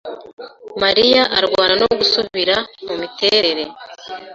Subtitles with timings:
[0.83, 2.55] Mariya arwana no gusubira
[2.85, 3.63] mumiterere.